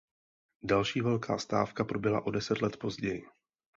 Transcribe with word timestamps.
Další 0.63 1.01
velká 1.01 1.37
stávka 1.37 1.83
proběhla 1.83 2.25
o 2.25 2.31
deset 2.31 2.61
let 2.61 2.77
později. 2.77 3.25